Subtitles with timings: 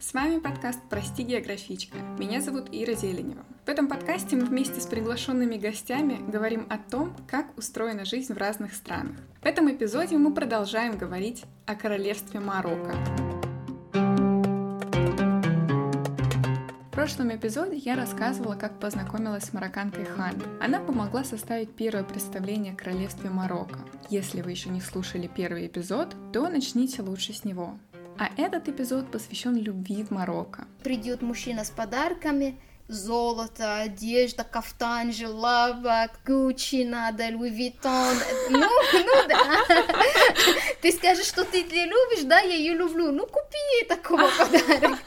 [0.00, 1.98] С вами подкаст «Прости, географичка».
[2.18, 3.44] Меня зовут Ира Зеленева.
[3.66, 8.38] В этом подкасте мы вместе с приглашенными гостями говорим о том, как устроена жизнь в
[8.38, 9.16] разных странах.
[9.42, 12.94] В этом эпизоде мы продолжаем говорить о королевстве Марокко.
[16.86, 20.46] В прошлом эпизоде я рассказывала, как познакомилась с марокканкой Ханой.
[20.60, 23.80] Она помогла составить первое представление о королевстве Марокко.
[24.10, 27.78] Если вы еще не слушали первый эпизод, то начните лучше с него.
[28.18, 30.66] А этот эпизод посвящен любви в Марокко.
[30.82, 38.16] Придет мужчина с подарками, золото, одежда, кафтан, желаба, Гуччи надо, Луи Виттон.
[38.50, 39.64] Ну, ну да.
[40.82, 43.12] Ты скажешь, что ты ее любишь, да, я ее люблю.
[43.12, 44.98] Ну, купи ей такого подарка.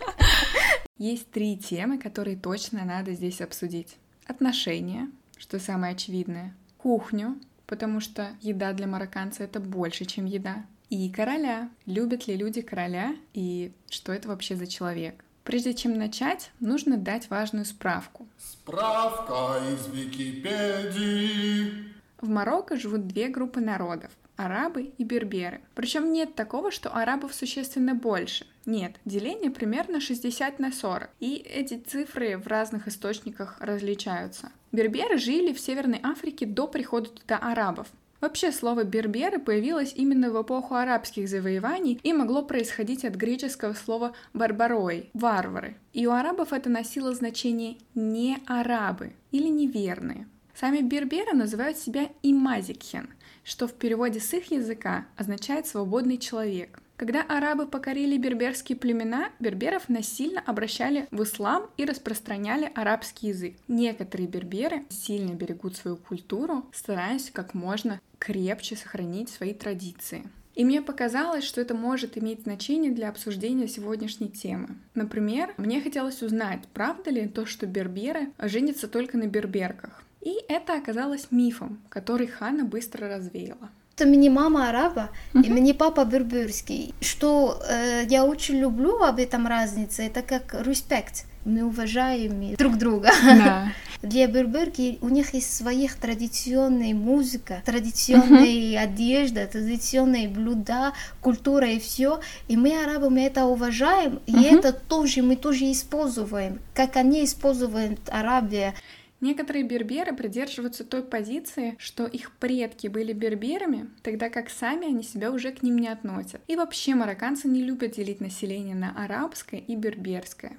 [0.98, 3.98] Есть три темы, которые точно надо здесь обсудить.
[4.26, 6.56] Отношения, что самое очевидное.
[6.78, 7.38] Кухню,
[7.68, 11.70] потому что еда для марокканца это больше, чем еда и короля.
[11.88, 15.24] Любят ли люди короля и что это вообще за человек?
[15.44, 18.28] Прежде чем начать, нужно дать важную справку.
[18.38, 21.86] Справка из Википедии.
[22.20, 25.62] В Марокко живут две группы народов– арабы и берберы.
[25.74, 28.46] Причем нет такого, что арабов существенно больше.
[28.66, 31.10] Нет, деление примерно 60 на 40.
[31.20, 34.52] И эти цифры в разных источниках различаются.
[34.72, 37.88] Берберы жили в Северной Африке до прихода туда арабов.
[38.22, 44.14] Вообще слово «берберы» появилось именно в эпоху арабских завоеваний и могло происходить от греческого слова
[44.34, 45.76] «барбарой»— «варвары».
[45.92, 50.28] И у арабов это носило значение «не арабы» или «неверные».
[50.54, 53.10] Сами берберы называют себя имазикхен,
[53.44, 56.81] что в переводе с их языка означает «свободный человек».
[57.02, 63.56] Когда арабы покорили берберские племена, берберов насильно обращали в ислам и распространяли арабский язык.
[63.68, 70.22] Некоторые берберы сильно берегут свою культуру, стараясь как можно крепче сохранить свои традиции.
[70.54, 74.76] И мне показалось, что это может иметь значение для обсуждения сегодняшней темы.
[74.94, 80.04] Например, мне хотелось узнать, правда ли то, что берберы женятся только на берберках.
[80.22, 83.72] И это оказалось мифом, который Хана быстро развеяла
[84.02, 85.46] что мне мама араба, uh-huh.
[85.46, 86.96] и мне папа берберский.
[87.02, 91.26] Что э, я очень люблю об этом разнице, это как респект.
[91.46, 93.12] Мы уважаем друг друга.
[93.24, 93.72] Да.
[94.02, 98.78] Для берберки у них есть своих традиционная музыка, традиционная uh-huh.
[98.78, 102.22] одежда, традиционные блюда, культура и все.
[102.48, 104.42] И мы арабы мы это уважаем, uh-huh.
[104.42, 108.74] и это тоже мы тоже используем, как они используют Арабия.
[109.22, 115.32] Некоторые берберы придерживаются той позиции, что их предки были берберами, тогда как сами они себя
[115.32, 116.42] уже к ним не относят.
[116.48, 120.58] И вообще марокканцы не любят делить население на арабское и берберское.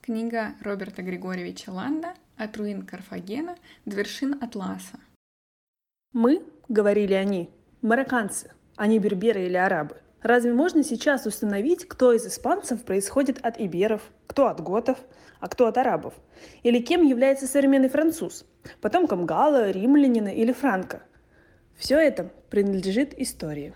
[0.00, 4.98] Книга Роберта Григорьевича Ланда «От руин Карфагена до вершин Атласа».
[6.14, 7.50] «Мы,— говорили они,—
[7.82, 10.00] марокканцы, а не берберы или арабы.
[10.22, 14.98] Разве можно сейчас установить, кто из испанцев происходит от иберов, кто от готов,
[15.40, 16.14] а кто от арабов?
[16.62, 18.44] Или кем является современный француз?
[18.82, 21.02] Потомком Гала, римлянина или Франка?
[21.76, 23.72] Все это принадлежит истории.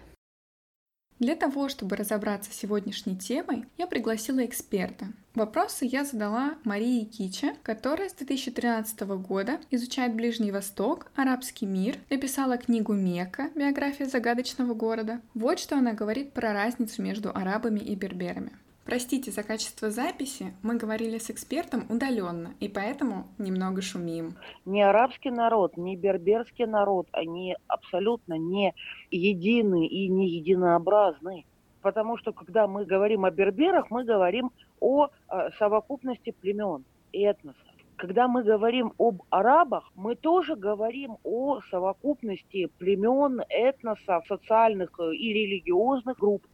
[1.25, 5.07] Для того, чтобы разобраться с сегодняшней темой, я пригласила эксперта.
[5.35, 12.59] Вопросы я задала Марии Киче, которая с 2013 года изучает Ближний Восток, арабский мир, написала
[12.59, 13.49] книгу «Мекка.
[13.55, 15.23] Биография загадочного города».
[15.33, 18.53] Вот что она говорит про разницу между арабами и берберами.
[18.85, 24.35] Простите за качество записи, мы говорили с экспертом удаленно, и поэтому немного шумим.
[24.67, 28.75] Ни арабский народ, ни берберский народ, они абсолютно не
[29.11, 31.47] едины и не единообразны.
[31.81, 34.51] Потому что когда мы говорим о берберах, мы говорим
[34.81, 37.57] о э, совокупности племен этносов.
[37.97, 46.19] Когда мы говорим об арабах, мы тоже говорим о совокупности племен, этносов, социальных и религиозных
[46.19, 46.45] групп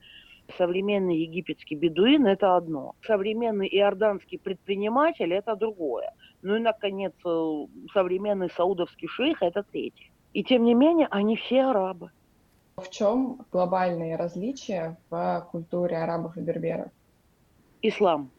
[0.57, 2.95] современный египетский бедуин– это одно.
[3.07, 6.13] Современный иорданский предприниматель– это другое.
[6.43, 10.11] Ну и, наконец, э, современный саудовский шейх– это третье.
[10.33, 12.11] И тем не менее, они все арабы.
[12.77, 16.89] В чем глобальные различия в культуре арабов и берберов?
[17.83, 18.31] Ислам.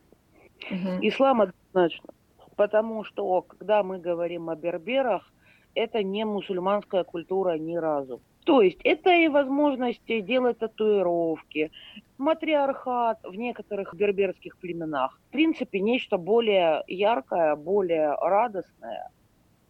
[0.69, 0.99] Угу.
[1.01, 2.09] Ислам однозначно.
[2.55, 5.31] Потому что, когда мы говорим о берберах,
[5.73, 8.21] это не мусульманская культура ни разу.
[8.45, 11.71] То есть это и возможность делать татуировки,
[12.17, 15.19] матриархат в некоторых берберских племенах.
[15.27, 19.09] В принципе, нечто более яркое, более радостное.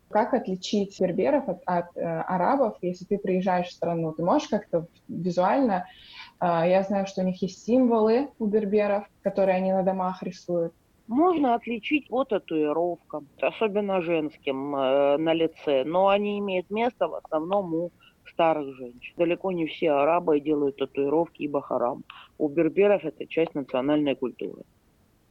[0.09, 4.11] Как отличить берберов от, от э, арабов, если ты приезжаешь в страну?
[4.11, 5.85] Ты можешь как-то визуально...
[6.41, 10.73] Э, я знаю, что у них есть символы у берберов, которые они на домах рисуют.
[11.11, 17.73] Можно отличить по татуировкам, особенно женским э, на лице, но они имеют место в основном
[17.73, 17.91] у
[18.29, 19.13] старых женщин.
[19.17, 22.05] Далеко не все арабы делают татуировки и бахарам.
[22.37, 24.61] У берберов это часть национальной культуры.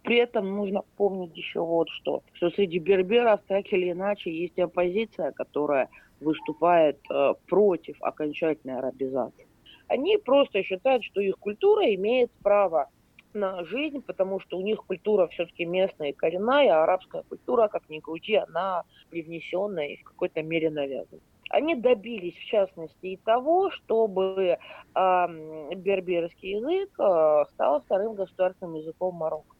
[0.02, 5.32] При этом нужно помнить еще вот что, что среди берберов так или иначе есть оппозиция,
[5.32, 5.88] которая
[6.20, 9.46] выступает э, против окончательной арабизации.
[9.88, 12.90] Они просто считают, что их культура имеет право
[13.34, 17.88] на жизнь, потому что у них культура все-таки местная и коренная, а арабская культура, как
[17.88, 21.20] ни крути, она привнесенная и в какой-то мере навязана.
[21.50, 24.56] Они добились, в частности, и того, чтобы
[24.94, 29.56] э, берберский язык э, стал вторым государственным языком Марокко.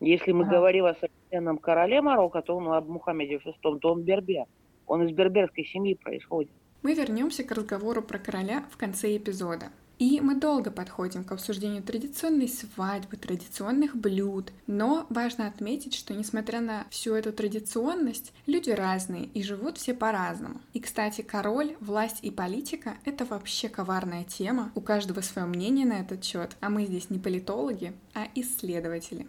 [0.00, 0.56] Если мы ага.
[0.56, 4.46] говорим о современном короле Марокко, то он об Мухаммеде VI, то он бербер.
[4.86, 6.50] Он из берберской семьи происходит.
[6.82, 9.66] Мы вернемся к разговору про короля в конце эпизода.
[10.02, 16.60] И мы долго подходим к обсуждению традиционной свадьбы, традиционных блюд, но важно отметить, что несмотря
[16.60, 20.60] на всю эту традиционность, люди разные и живут все по-разному.
[20.72, 26.00] И, кстати, король, власть и политика— это вообще коварная тема, у каждого свое мнение на
[26.00, 29.28] этот счет, а мы здесь не политологи, а исследователи.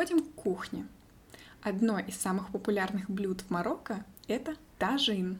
[0.00, 0.86] Переходим к кухне.
[1.60, 5.38] Одно из самых популярных блюд в Марокко– это тажин.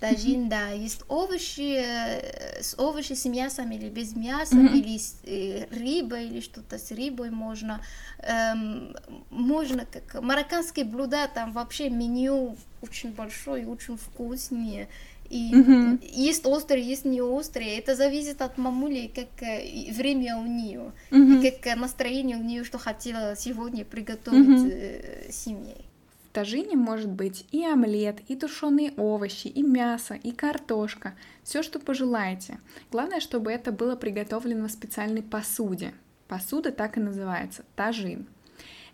[0.00, 4.76] Тажин, да, есть овощи, э, с овощи с мясом или без мяса, mm-hmm.
[4.76, 7.80] или с э, рыбой, или что-то с рыбой можно.
[8.18, 8.96] Эм,
[9.30, 14.88] можно, как марокканские блюда, там вообще меню очень большое, очень вкусное.
[15.34, 15.98] И mm-hmm.
[16.12, 17.66] есть острый, есть не острый.
[17.66, 21.48] Это зависит от мамули, как э, время у нее, mm-hmm.
[21.48, 25.32] и как настроение у нее, что хотела сегодня приготовить mm-hmm.
[25.32, 25.86] семьей.
[26.28, 31.14] В тажине может быть и омлет, и тушеные овощи, и мясо, и картошка.
[31.42, 32.60] Все, что пожелаете.
[32.92, 35.94] Главное, чтобы это было приготовлено в специальной посуде.
[36.28, 38.28] Посуда так и называется– тажин.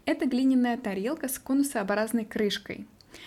[0.07, 2.87] Это глиняная тарелка с конусообразной крышкой.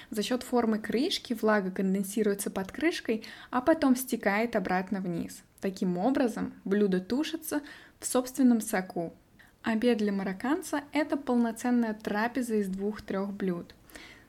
[0.09, 5.44] За счет формы крышки влага конденсируется под крышкой, а потом стекает обратно вниз.
[5.62, 7.62] Таким образом, блюдо тушится
[8.00, 9.13] в собственном соку.
[9.62, 13.74] Обед для марокканца– это полноценная трапеза из двух-трех блюд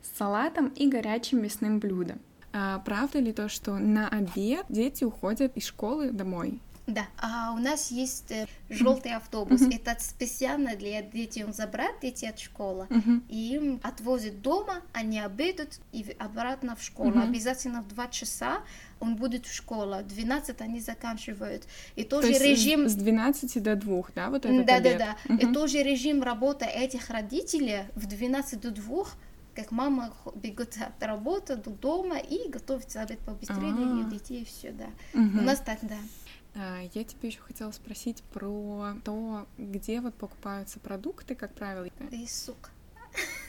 [0.01, 2.21] с салатом и горячим мясным блюдом.
[2.53, 6.61] А правда ли то, что на обед дети уходят из школы домой?
[6.87, 9.63] Да, а у нас есть э, желтый автобус.
[9.63, 9.77] Mm-hmm.
[9.77, 12.87] Это специально для детей он забрать детей от школы.
[12.91, 13.23] Mm-hmm.
[13.31, 17.13] И им отвозят дома, они обедают и обратно в школу.
[17.13, 17.29] Mm-hmm.
[17.29, 18.59] Обязательно в 2 часа
[19.01, 20.03] он будет в школе.
[20.03, 21.67] В 12 они заканчивают.
[21.97, 22.87] И тоже То режим...
[22.87, 24.99] С 12 до 2, да, вот этот Да, обед?
[24.99, 25.35] да, да.
[25.35, 25.51] Mm-hmm.
[25.51, 29.05] И тоже режим работы этих родителей в 12 до 2
[29.55, 34.73] как мама бегут от работы до дома и готовится обед побыстрее для детей, и все,
[34.73, 34.87] да.
[35.19, 35.39] Угу.
[35.39, 35.97] У нас так, да.
[36.57, 41.89] А, я тебе еще хотела спросить про то, где вот покупаются продукты, как правило.
[42.11, 42.71] И сук.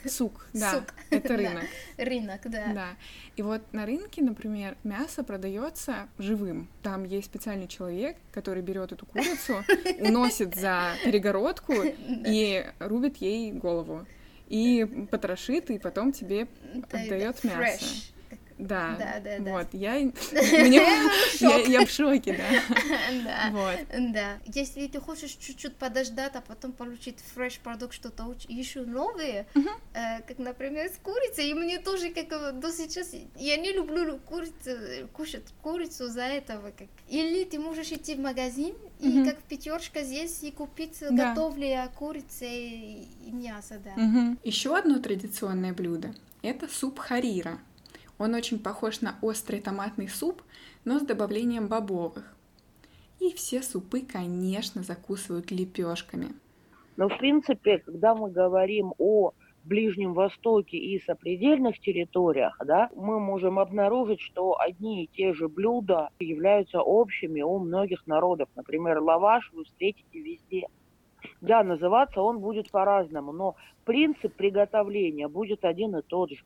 [0.04, 0.94] Сук, да, Сук.
[1.10, 1.64] это рынок.
[1.96, 2.04] Да.
[2.04, 2.72] Рынок, да.
[2.72, 2.88] Да.
[3.36, 6.68] И вот на рынке, например, мясо продается живым.
[6.82, 9.64] Там есть специальный человек, который берет эту курицу,
[10.00, 11.74] уносит за перегородку
[12.08, 14.06] и рубит ей голову.
[14.48, 16.46] И потрошит, и потом тебе
[16.92, 17.84] отдает мясо.
[18.58, 19.50] Да, да, да, да.
[19.50, 19.96] Вот, я,
[21.68, 22.76] я, в шоке, да.
[23.24, 24.12] да, вот.
[24.12, 24.38] да.
[24.46, 29.68] Если ты хочешь чуть-чуть подождать, а потом получить фреш продукт, что-то еще новое, uh-huh.
[29.94, 34.70] э, как, например, с курицей, и мне тоже, как до сейчас, я не люблю курицу,
[35.12, 36.70] кушать курицу за этого.
[36.70, 36.88] Как.
[37.08, 41.30] Или ты можешь идти в магазин, и как пятерочка здесь, и купить да.
[41.34, 44.36] готовые курицы и, мясо, да.
[44.44, 47.58] Еще одно традиционное блюдо– это суп харира–
[48.18, 50.42] он очень похож на острый томатный суп,
[50.84, 52.34] но с добавлением бобовых.
[53.20, 56.28] И все супы, конечно, закусывают лепешками.
[56.96, 59.32] Но, в принципе, когда мы говорим о
[59.64, 66.10] Ближнем Востоке и сопредельных территориях, да, мы можем обнаружить, что одни и те же блюда
[66.20, 68.48] являются общими у многих народов.
[68.54, 70.68] Например, лаваш вы встретите везде.
[71.40, 76.44] Да, называться он будет по-разному, но принцип приготовления будет один и тот же.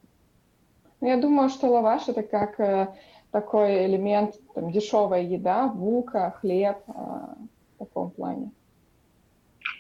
[1.01, 2.95] Ну, я думаю, что лаваш это как э,
[3.31, 8.51] такой элемент, там, дешевая еда, булка, хлеб э, в таком плане.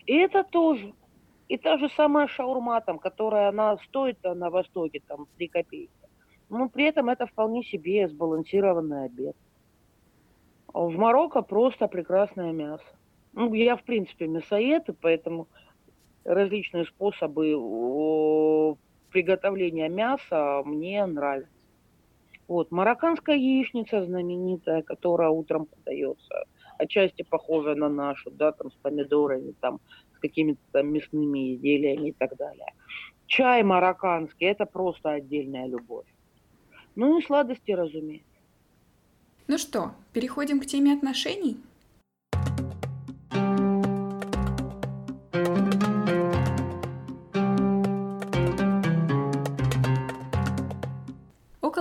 [0.06, 0.94] И это тоже.
[1.48, 5.92] И та же самая шаурма, там, которая она стоит на Востоке там 3 копейки.
[6.48, 9.36] Но при этом это вполне себе сбалансированный обед.
[10.72, 12.84] В Марокко просто прекрасное мясо.
[13.32, 15.48] Ну, я, в принципе, мясоед, и поэтому
[16.24, 18.76] различные способы
[19.10, 21.50] приготовления мяса мне нравится.
[22.48, 26.44] Вот, марокканская яичница знаменитая, которая утром подается,
[26.78, 29.80] отчасти похожа на нашу, да, там с помидорами, там
[30.16, 32.66] с какими-то там мясными изделиями и так далее.
[33.26, 36.06] Чай марокканский– это просто отдельная любовь.
[36.96, 38.26] Ну и сладости, разумеется.
[39.46, 41.56] Ну что, переходим к теме отношений?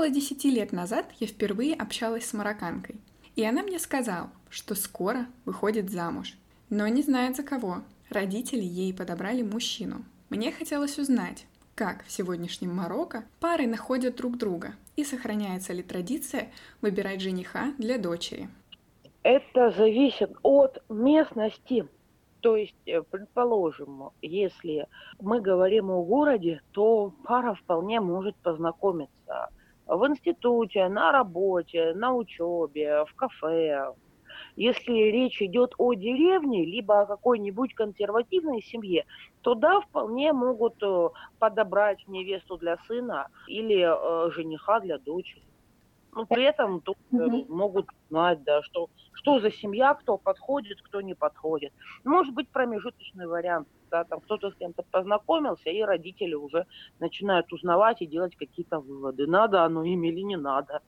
[0.10, 2.96] Около десяти лет назад я впервые общалась с марокканкой,
[3.36, 6.34] и она мне сказала, что скоро выходит замуж,
[6.72, 7.84] но не знает за кого.
[8.10, 10.04] Родители ей подобрали мужчину.
[10.32, 16.50] Мне хотелось узнать, как в сегодняшнем Марокко пары находят друг друга и сохраняется ли традиция
[16.82, 18.50] выбирать жениха для дочери.
[19.22, 21.88] Это зависит от местности.
[22.40, 24.88] То есть, э, предположим, если
[25.22, 29.50] мы говорим о городе, то пара вполне может познакомиться
[29.90, 33.94] в институте, на работе, на учебе, в кафе,
[34.56, 39.06] если речь идет о деревне, либо о какой-нибудь консервативной семье,
[39.42, 45.44] то да, вполне могут э, подобрать невесту для сына или э, жениха для дочери.
[46.14, 47.46] Но при этом тут mm-hmm.
[47.50, 51.72] могут знать, да, что, что за семья, кто подходит, кто не подходит.
[52.04, 56.66] Может быть промежуточный вариант, да, там кто-то с кем-то познакомился, и родители уже
[57.00, 60.82] начинают узнавать и делать какие-то выводы, надо оно им или не надо.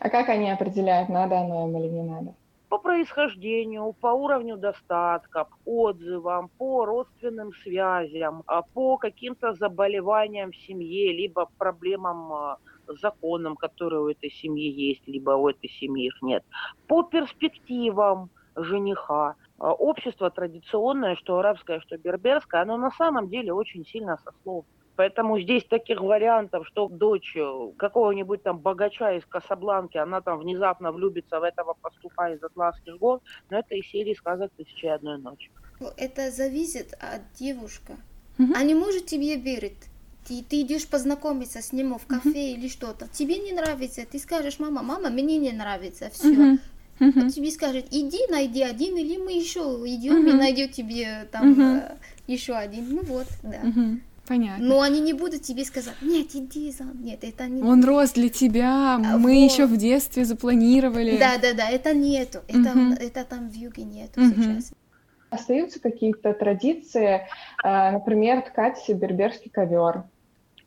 [0.00, 2.34] А как они определяют, надо оно им или не надо?
[2.68, 11.12] по происхождению, по уровню достатка, отзывам, по родственным связям, а, по каким-то заболеваниям в семье,
[11.12, 12.58] либо проблемам а,
[12.94, 16.44] законам, которые у этой семьи есть, либо у этой семьи их нет,
[16.86, 19.36] по перспективам жениха.
[19.58, 24.68] А, общество традиционное, что арабское, что берберское, оно на самом деле очень сильно сословно.
[24.96, 30.90] Поэтому здесь таких вариантов, что дочь э, какого-нибудь там богача из Касабланки, она там внезапно
[30.90, 35.50] влюбится в этого пастуха из Атласских гор, но это из серии сказок «Тысячи одной ночи».
[35.98, 37.92] Это зависит от девушки.
[38.38, 38.54] Угу.
[38.54, 39.90] Она может тебе верить.
[40.26, 43.08] Ты, ты идешь познакомиться с ним в кафе uh или что-то.
[43.12, 46.28] Тебе не нравится, ты скажешь, мама, мама, мне не нравится, все.
[46.28, 46.58] uh
[47.00, 51.28] uh Он тебе скажет, иди, найди один, или мы еще идем uh и найдем тебе
[51.30, 52.88] там uh э, еще один.
[52.90, 53.60] Ну вот, да.
[53.62, 54.64] uh Понятно.
[54.64, 57.62] Но они не будут тебе сказать, нет, иди за, нет, это не.
[57.62, 59.52] Он рос для тебя, а, мы вот.
[59.52, 61.16] еще в детстве запланировали.
[61.16, 62.94] Да, да, да, это нету, это, угу.
[62.98, 64.34] это там в юге нету угу.
[64.34, 64.72] сейчас.
[65.30, 67.26] Остаются какие-то традиции,
[67.62, 70.04] э, например, ткать берберский ковер.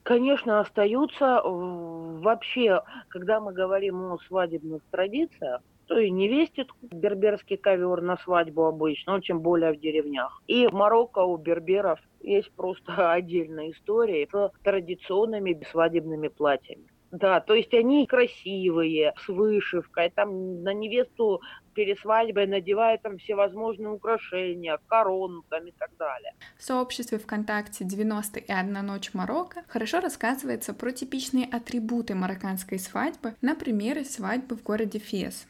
[0.03, 1.41] Конечно, остаются.
[1.44, 9.13] Вообще, когда мы говорим о свадебных традициях, то и невесте берберский ковер на свадьбу обычно,
[9.13, 10.41] ну, тем более в деревнях.
[10.48, 16.88] И в Марокко у берберов есть просто отдельная история с традиционными свадебными платьями.
[17.12, 21.42] Да, то есть они красивые, с вышивкой, там на невесту
[21.74, 26.34] перед свадьбой надевают там всевозможные украшения, корону там и так далее.
[26.58, 33.34] В сообществе ВКонтакте 90 и одна ночь Марокко хорошо рассказывается про типичные атрибуты марокканской свадьбы
[33.42, 35.48] на примере свадьбы в городе Фес.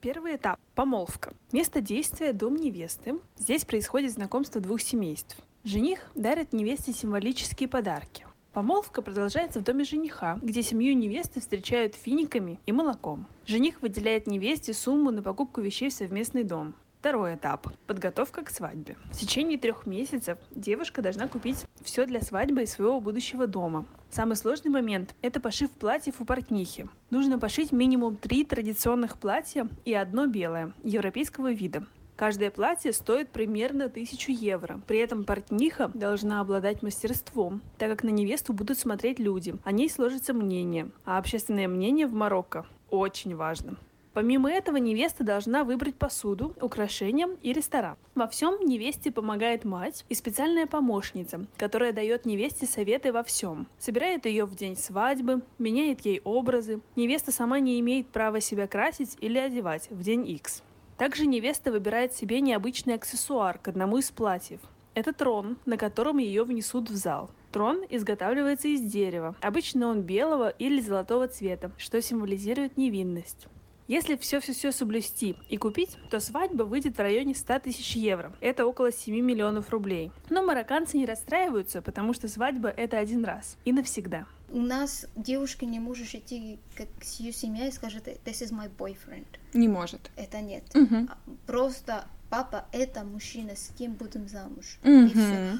[0.00, 1.34] Первый этап– помолвка.
[1.50, 3.18] Место действия– дом невесты.
[3.36, 5.36] Здесь происходит знакомство двух семейств.
[5.64, 8.27] Жених дарит невесте символические подарки.
[8.52, 13.26] Помолвка продолжается в доме жениха, где семью невесты встречают финиками и молоком.
[13.46, 16.74] Жених выделяет невесте сумму на покупку вещей в совместный дом.
[16.98, 18.96] Второй этап– подготовка к свадьбе.
[19.12, 23.86] В течение трех месяцев девушка должна купить все для свадьбы и своего будущего дома.
[24.10, 26.88] Самый сложный момент– это пошив платьев у портнихи.
[27.10, 31.86] Нужно пошить минимум три традиционных платья и одно белое, европейского вида.
[32.18, 34.80] Каждое платье стоит примерно 1000 евро.
[34.88, 39.54] При этом портниха должна обладать мастерством, так как на невесту будут смотреть люди.
[39.62, 40.90] О ней сложится мнение.
[41.04, 43.76] А общественное мнение в Марокко очень важно.
[44.14, 47.96] Помимо этого, невеста должна выбрать посуду, украшения и ресторан.
[48.16, 53.68] Во всем невесте помогает мать и специальная помощница, которая дает невесте советы во всем.
[53.78, 56.80] Собирает ее в день свадьбы, меняет ей образы.
[56.96, 60.64] Невеста сама не имеет права себя красить или одевать в день X.
[60.98, 64.60] Также невеста выбирает себе необычный аксессуар к одному из платьев.
[64.94, 67.30] Это трон, на котором ее внесут в зал.
[67.52, 69.36] Трон изготавливается из дерева.
[69.40, 73.46] Обычно он белого или золотого цвета, что символизирует невинность.
[73.86, 78.32] Если все-все-все соблюсти и купить, то свадьба выйдет в районе 100 тысяч евро.
[78.40, 80.10] Это около 7 миллионов рублей.
[80.28, 84.26] Но марокканцы не расстраиваются, потому что свадьба это один раз и навсегда.
[84.50, 88.70] У нас девушка не может идти как с ее семьей и скажет «This is my
[88.76, 89.26] boyfriend».
[89.52, 90.10] Не может.
[90.16, 90.64] Это нет.
[90.74, 91.08] Угу.
[91.46, 94.78] Просто папа это мужчина, с кем будем замуж.
[94.82, 94.90] Угу.
[94.90, 95.58] И все.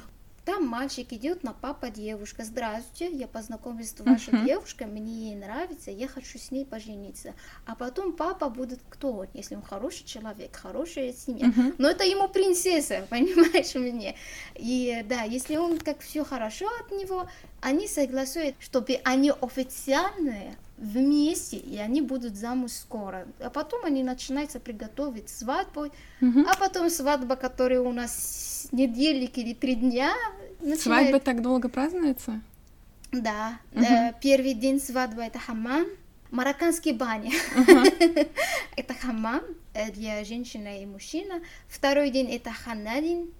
[0.49, 2.43] Там мальчик идет на папа девушка.
[2.43, 4.45] Здравствуйте, я познакомилась с вашей uh-huh.
[4.45, 7.35] девушкой, мне ей нравится, я хочу с ней пожениться.
[7.67, 9.27] А потом папа будет кто?
[9.35, 11.49] Если он хороший человек, хорошая семья.
[11.49, 11.75] Uh-huh.
[11.77, 14.15] Но это ему принцесса, понимаешь мне?
[14.55, 17.29] И да, если он как все хорошо от него,
[17.61, 23.27] они согласуют, чтобы они официальные вместе, и они будут замуж скоро.
[23.39, 25.91] А потом они начинаются приготовить свадьбу,
[26.21, 26.47] Мгм.
[26.49, 30.13] а потом свадьба, которая у нас недельник или три дня.
[30.59, 32.41] Начинает- Свадьба так долго празднуется?
[33.11, 35.87] Да, э, первый день свадьбы это хамам,
[36.31, 37.31] марокканские бани.
[38.75, 39.41] это хамам
[39.73, 41.41] э, для женщины и мужчины.
[41.67, 43.31] Второй день это ханадин,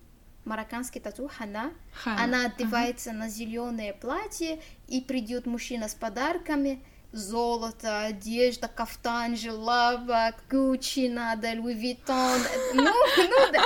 [0.46, 1.72] марокканский тату хана.
[1.94, 2.24] Хана.
[2.24, 6.82] Она одевается на зеленое платье и придет мужчина с подарками.
[7.12, 12.40] Золото, одежда, кафтан, желаба, Гуччи надо, Луи Виттон.
[12.76, 13.64] Ну, ну да.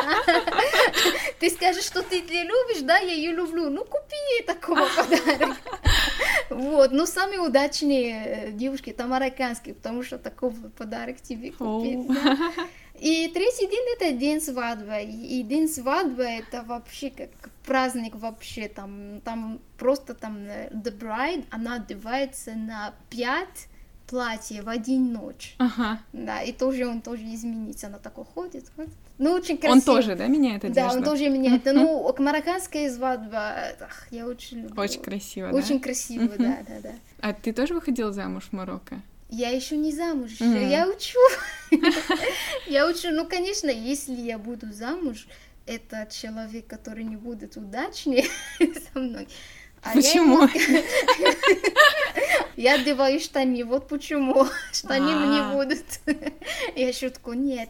[1.40, 3.70] Ты скажешь, что ты ее любишь, да, я ее люблю.
[3.70, 5.58] Ну, купи ей такого подарок.
[6.50, 12.08] Вот, ну, самые удачные э, девушки это марокканские, потому что такой подарок тебе купить.
[12.08, 12.38] Да.
[13.04, 15.04] И третий день это день свадьбы.
[15.04, 17.30] И день свадьбы это вообще как
[17.66, 18.70] праздник вообще.
[18.70, 23.68] Там, там просто там э, the bride, она одевается на пять
[24.08, 25.56] платьев в один ночь.
[25.58, 26.00] Ага.
[26.14, 27.88] Да, и тоже он тоже изменится.
[27.88, 28.94] Она такой ходит, ходит.
[29.18, 29.74] Ну, очень красиво.
[29.74, 30.90] Он тоже, да, меняет одежду?
[30.90, 31.66] Да, он тоже меняет.
[31.66, 34.82] Ну, марокканская свадьба, ах, я очень люблю.
[34.82, 35.58] Очень красиво, да?
[35.58, 36.92] Очень красиво, да, да, да.
[37.20, 39.02] А ты тоже выходила замуж в Марокко?
[39.30, 41.18] Я еще не замуж, я учу.
[42.68, 45.28] Я учу, ну, конечно, если я буду замуж,
[45.66, 48.28] это человек, который не будет удачнее
[48.94, 49.28] со мной.
[49.82, 50.44] А Почему?
[50.44, 50.50] ему-
[52.56, 54.48] Я одеваю штани, вот почему.
[54.72, 55.16] Штани А.
[55.18, 55.84] мне будут.
[56.76, 57.70] Я шутку, нет.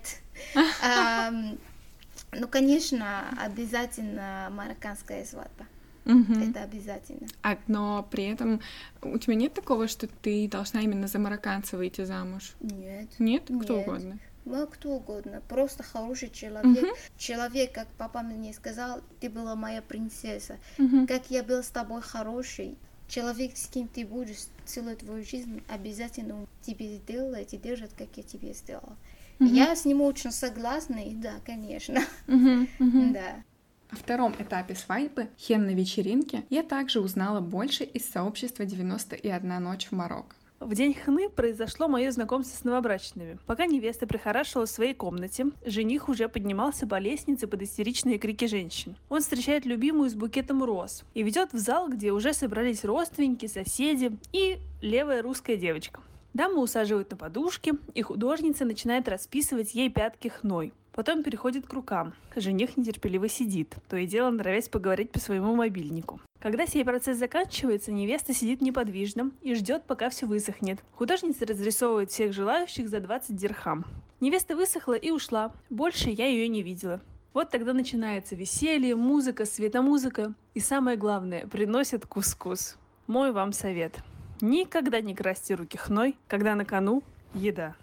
[2.35, 5.65] Ну, конечно, обязательно марокканская свадьба.
[6.05, 6.49] Мгм.
[6.49, 7.27] Это обязательно.
[7.41, 8.59] А, но при этом
[9.01, 12.53] у тебя нет такого, что ты должна именно за марокканца выйти замуж?
[12.59, 13.09] Нет.
[13.19, 13.43] Нет?
[13.43, 13.87] Кто Нет.
[13.87, 14.19] угодно?
[14.45, 16.93] Ну, кто угодно, просто хороший человек.
[17.17, 20.57] Человек, как папа мне сказал, ты была моя принцесса.
[20.77, 21.07] Мгм.
[21.07, 22.75] Как я был с тобой хороший.
[23.07, 28.23] Человек, с кем ты будешь целую твою жизнь, обязательно тебе сделает и держит, как я
[28.23, 28.97] тебе сделала.
[29.39, 29.53] Мгм.
[29.53, 32.67] Я с ним очень согласна, и да, конечно, мгм.
[33.13, 33.43] да.
[33.93, 39.91] О втором этапе свадьбы, на вечеринке, я также узнала больше из сообщества «91 ночь в
[39.91, 40.35] Марокко».
[40.59, 43.37] В день хны произошло мое знакомство с новобрачными.
[43.45, 48.95] Пока невеста прихорашивала в своей комнате, жених уже поднимался по лестнице под истеричные крики женщин.
[49.09, 54.17] Он встречает любимую с букетом роз и ведет в зал, где уже собрались родственники, соседи
[54.31, 55.99] и левая русская девочка.
[56.33, 60.73] Даму усаживают на подушки, и художница начинает расписывать ей пятки хной.
[60.93, 62.13] Потом переходит к рукам.
[62.35, 66.21] Жених нетерпеливо сидит, то и дело нравясь поговорить по своему мобильнику.
[66.39, 70.79] Когда сей процесс заканчивается, невеста сидит неподвижно и ждет, пока все высохнет.
[70.91, 73.85] Художница разрисовывает всех желающих за 20 дирхам.
[74.19, 75.51] Невеста высохла и ушла.
[75.69, 77.01] Больше я ее не видела.
[77.33, 80.35] Вот тогда начинается веселье, музыка, светомузыка.
[80.53, 82.77] И самое главное, приносят кускус.
[83.07, 83.97] Мой вам совет.
[84.41, 87.01] Никогда не красьте руки хной, когда на кону
[87.33, 87.75] еда.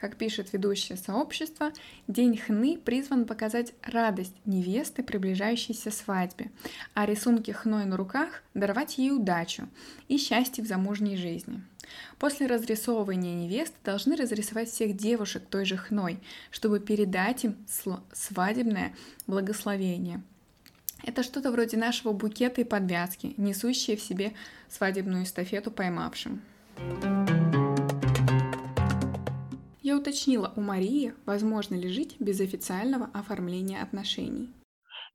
[0.00, 1.72] Как пишет ведущее сообщества,
[2.06, 6.50] День хны призван показать радость невесты, приближающейся свадьбе,
[6.94, 9.68] а рисунки хной на руках даровать ей удачу
[10.08, 11.62] и счастье в замужней жизни.
[12.18, 16.18] После разрисовывания невесты должны разрисовать всех девушек той же хной,
[16.50, 17.56] чтобы передать им
[18.12, 18.94] свадебное
[19.26, 20.22] благословение.
[21.04, 24.32] Это что-то вроде нашего букета и подвязки, несущие в себе
[24.68, 26.42] свадебную эстафету поймавшим.
[29.86, 34.48] Я уточнила у Марии, возможно ли жить без официального оформления отношений.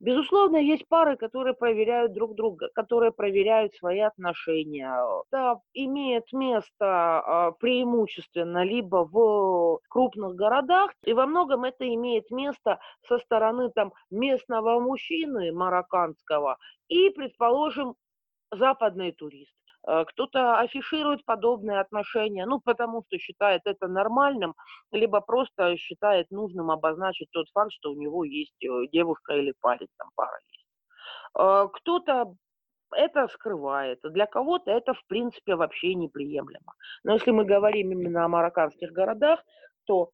[0.00, 4.90] Безусловно, есть пары, которые проверяют друг друга, которые проверяют свои отношения.
[5.30, 12.80] Это имеет место а, преимущественно либо в крупных городах, и во многом это имеет место
[13.06, 16.56] со стороны там местного мужчины марокканского
[16.88, 17.94] и, предположим,
[18.50, 19.61] западные туристы.
[19.86, 24.54] Э, Кто-то афиширует подобные отношения, ну, потому что считает это нормальным,
[24.92, 29.88] либо просто считает нужным обозначить тот факт, что у него есть э, девушка или парень,
[29.98, 30.66] там пара есть.
[31.38, 32.34] Э, Кто-то
[32.94, 36.74] это скрывает, для кого-то это, в принципе, вообще неприемлемо.
[37.04, 39.42] Но если мы говорим именно о марокканских городах,
[39.86, 40.10] то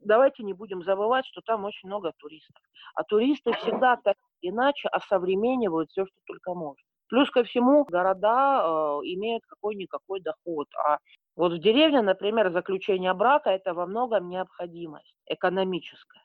[0.00, 2.62] давайте не будем забывать, что там очень много туристов.
[2.94, 6.82] А туристы всегда так иначе осовременивают все, что только можно.
[7.12, 8.68] Плюс ко всему, города э,
[9.12, 10.66] имеют какой-никакой доход.
[10.82, 10.96] А
[11.36, 16.22] вот в деревне, например, заключение брака– это во многом необходимость экономическая.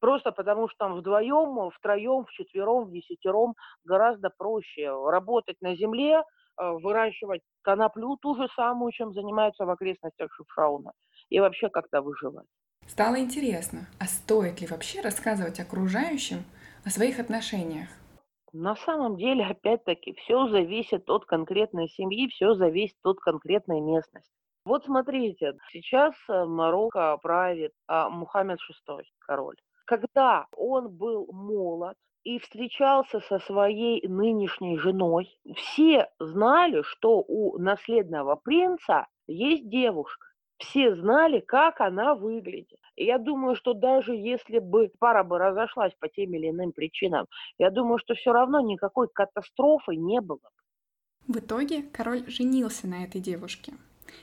[0.00, 6.22] Просто потому что там вдвоем, втроем, вчетвером, десятером гораздо проще работать на земле, э,
[6.58, 10.90] выращивать коноплю ту же самую, чем занимаются в окрестностях Шифшауна,
[11.28, 12.48] и вообще как-то выживать.
[12.88, 16.42] Стало интересно, а стоит ли вообще рассказывать окружающим
[16.84, 17.88] о своих отношениях?
[18.52, 24.30] На самом деле, опять-таки, все зависит от конкретной семьи, все зависит от конкретной местности.
[24.64, 29.56] Вот смотрите, сейчас э, Марокко правит а, Мухаммед VI, король.
[29.86, 38.36] Когда он был молод, и встречался со своей нынешней женой, все знали, что у наследного
[38.36, 40.28] принца есть девушка.
[40.62, 42.78] Все знали, как она выглядит.
[42.94, 47.26] И я думаю, что даже если бы пара бы разошлась по тем или иным причинам,
[47.58, 50.50] я думаю, что все равно никакой катастрофы не было.
[51.26, 53.72] В итоге король женился на этой девушке.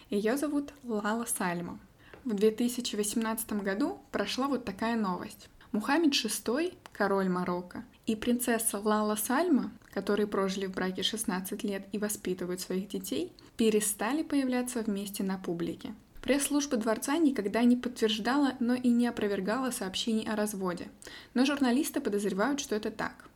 [0.09, 1.79] Ее зовут Лала Сальма.
[2.23, 5.49] В 2018 году прошла вот такая новость.
[5.71, 11.97] Мухаммед VI, король Марокко, и принцесса Лала Сальма, которые прожили в браке 16 лет и
[11.97, 15.93] воспитывают своих детей, перестали появляться вместе на публике.
[16.21, 20.89] Пресс-служба дворца никогда не подтверждала, но и не опровергала сообщений о разводе.
[21.33, 23.29] Но журналисты подозревают, что это так.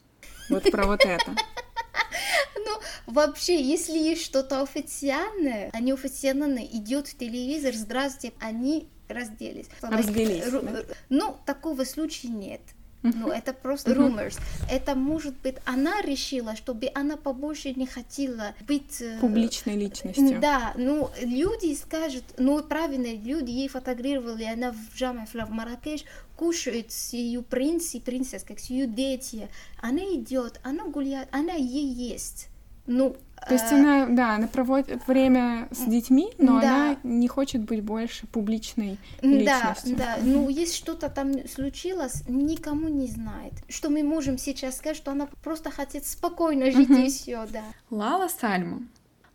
[0.49, 1.35] Вот про вот это.
[2.55, 2.79] Ну,
[3.13, 9.67] вообще, если есть что-то официальное, они официально идет в телевизор, здравствуйте, они разделись.
[9.81, 10.83] Развелись, Ру- да?
[11.09, 12.61] Ну, такого случая нет.
[13.03, 14.39] Ну, это просто rumors.
[14.69, 19.01] Это может быть, она решила, чтобы она побольше не хотела быть...
[19.01, 20.39] э, Публичной личностью.
[20.39, 26.05] Да, ну, люди скажут, ну, правильно, люди ей фотографировали, она в Джамафла в Маракеш,
[26.37, 29.49] кушает с ее принц и принцесска, с ее дети.
[29.81, 32.47] Она идет, она гуляет, она ей есть.
[32.85, 33.15] Ну,
[33.47, 36.75] То есть э, она, да, она проводит время с детьми, но Да.
[36.91, 39.95] она не хочет быть больше публичной Да, личностью.
[39.95, 43.53] да, ну если что-то там случилось, никому не знает.
[43.69, 47.63] Что мы можем сейчас сказать, что она просто хотит спокойно жить и все, да.
[47.89, 48.83] Лала Сальма.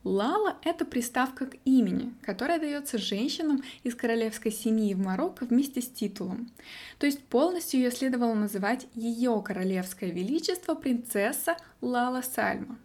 [0.05, 5.89] Лала— это приставка к имени, которая дается женщинам из королевской семьи в Марокко вместе с
[5.89, 6.51] титулом.
[6.99, 12.79] То есть полностью ее следовало называть ее королевское величество принцесса Лала Сальма.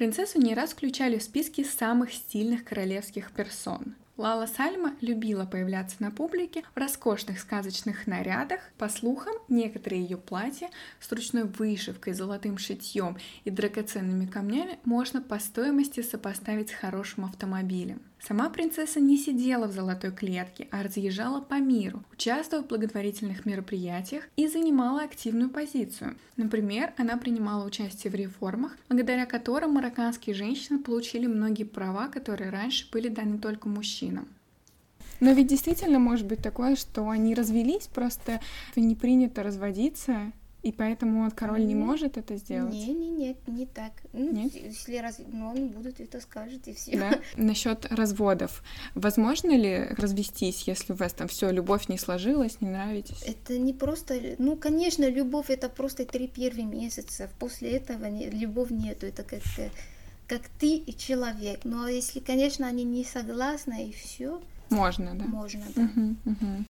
[0.00, 3.96] Принцессу не раз включали в списки самых стильных королевских персон.
[4.16, 8.60] Лала Сальма любила появляться на публике в роскошных сказочных нарядах.
[8.78, 15.38] По слухам, некоторые ее платья с ручной вышивкой, золотым шитьем и драгоценными камнями можно по
[15.38, 18.00] стоимости сопоставить с хорошим автомобилем.
[18.22, 24.28] Сама принцесса не сидела в золотой клетке, а разъезжала по миру, участвовала в благотворительных мероприятиях
[24.36, 26.16] и занимала активную позицию.
[26.36, 32.88] Например, она принимала участие в реформах, благодаря которым марокканские женщины получили многие права, которые раньше
[32.92, 34.28] были даны только мужчинам.
[35.20, 38.40] Но ведь действительно может быть такое, что они развелись, просто
[38.76, 42.74] не принято разводиться, и поэтому вот король не может это сделать.
[42.74, 43.92] Не, не, нет, не так.
[44.12, 44.54] Ну, Нет?
[44.54, 46.98] если раз, ну, он будет это скажет и все.
[46.98, 47.18] Да?
[47.36, 48.62] Насчет разводов.
[48.94, 53.22] Возможно ли развестись, если у вас там все, любовь не сложилась, не нравитесь?
[53.22, 57.30] Это не просто, ну, конечно, любовь это просто три первых месяца.
[57.38, 59.06] После этого не- любовь нету.
[59.06, 59.70] Это как, э,
[60.26, 61.60] как ты и человек.
[61.64, 65.24] Но если, конечно, они не согласны и все, Можно, да?
[65.24, 65.62] можно.
[65.74, 65.82] Да.
[65.82, 66.66] Мгм, мгм.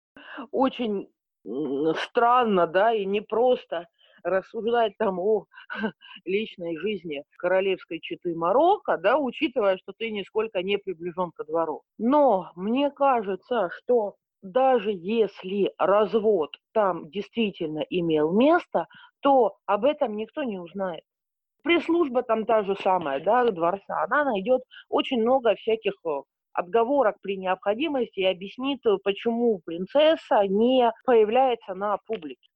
[0.52, 1.08] Очень
[1.44, 3.86] странно, да, и непросто
[4.22, 5.46] рассуждать там о
[6.24, 11.82] личной жизни королевской четы Марокко, да, учитывая, что ты нисколько не приближен ко двору.
[11.98, 18.86] Но мне кажется, что даже если развод там действительно имел место,
[19.20, 21.04] то об этом никто не узнает.
[21.62, 26.20] Пресс-служба там та же самая, да, дворца, она найдет очень много всяких э,
[26.52, 32.48] отговорок при необходимости и объяснит, э, почему принцесса не появляется на публике.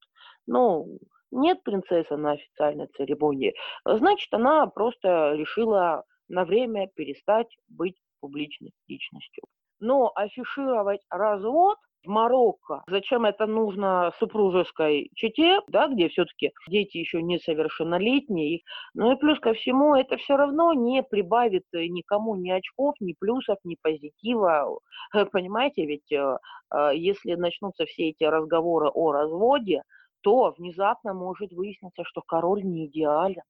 [0.47, 0.99] Ну,
[1.31, 3.55] нет принцессы на официальной церемонии,
[3.85, 9.43] значит, она просто решила на время перестать быть публичной личностью.
[9.79, 17.21] Но афишировать развод в Марокко, зачем это нужно супружеской чете, да, где все-таки дети еще
[17.21, 18.61] несовершеннолетние,
[18.93, 23.15] ну и плюс ко всему, это все равно не прибавит э, никому ни очков, ни
[23.19, 24.79] плюсов, ни позитива.
[25.31, 26.37] Понимаете, ведь э,
[26.73, 29.81] э, если начнутся все эти разговоры о разводе,
[30.21, 33.43] то внезапно может выясниться, что король не идеален.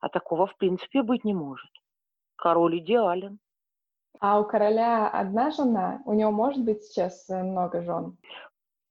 [0.00, 1.70] А такого в принципе быть не может.
[2.36, 3.38] Король идеален.
[4.18, 6.02] А у короля одна жена?
[6.04, 8.16] У него может быть сейчас э, много жен?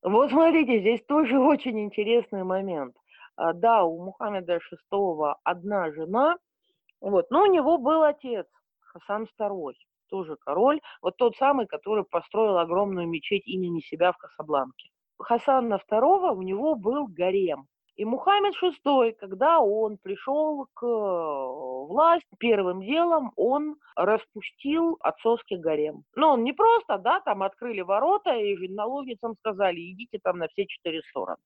[0.02, 2.96] Вот смотрите, здесь тоже очень интересный момент.
[3.36, 4.60] А, Да, у Мухаммеда
[4.92, 6.38] VI одна жена,
[7.02, 8.48] вот, но у него был отец,
[8.80, 9.74] Хасан II,
[10.10, 14.90] тоже король, вот тот самый, который построил огромную мечеть имени себя в Касабланке.
[15.20, 17.68] Хасана II у него был гарем,
[18.00, 26.06] И Мухаммед VI, когда он пришел к э, власти, первым делом он распустил отцовский гарем.
[26.16, 30.66] Но он не просто, да, там открыли ворота и наложницам сказали, идите там на все
[30.66, 31.42] четыре стороны.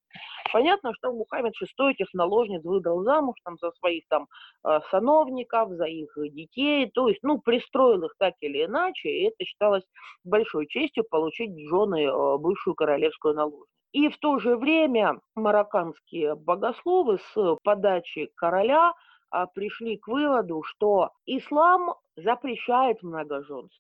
[0.51, 4.27] Понятно, что Мухаммед VI этих наложниц выдал замуж там за своих там
[4.63, 9.43] э, сановников, за их детей, то есть, ну, пристроил их так или иначе, и это
[9.43, 9.85] считалось
[10.23, 13.72] большой честью получить жены э, бывшую королевскую наложницу.
[13.93, 18.93] И в то же время марокканские богословы с подачи короля
[19.29, 23.79] а, пришли к выводу, что ислам запрещает многоженство.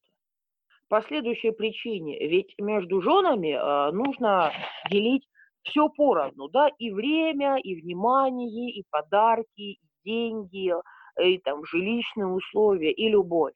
[0.87, 4.51] По следующей причине, ведь между женами а, нужно
[4.91, 5.27] делить
[5.63, 10.75] все поровну, да, и время, и внимание, и подарки, и деньги,
[11.19, 13.55] и там жилищные условия, и любовь.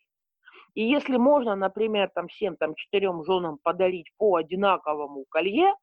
[0.74, 5.74] И если можно, например, там всем там четырем женам подарить по одинаковому колье,